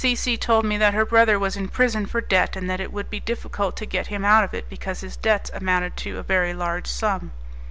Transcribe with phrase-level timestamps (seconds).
[0.03, 2.91] C C told me that her brother was in prison for debt, and that it
[2.91, 6.23] would be difficult to get him out of it because his debts amounted to a
[6.23, 7.31] very large sum.